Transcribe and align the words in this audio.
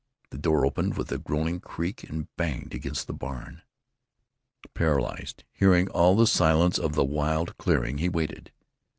The 0.31 0.39
door 0.39 0.65
opened 0.65 0.97
with 0.97 1.11
a 1.11 1.19
groaning 1.19 1.59
creek 1.59 2.03
and 2.09 2.27
banged 2.35 2.73
against 2.73 3.05
the 3.05 3.13
barn. 3.13 3.61
Paralyzed, 4.73 5.43
hearing 5.53 5.89
all 5.91 6.15
the 6.15 6.25
silence 6.25 6.79
of 6.79 6.93
the 6.95 7.05
wild 7.05 7.55
clearing, 7.59 7.99
he 7.99 8.09
waited. 8.09 8.51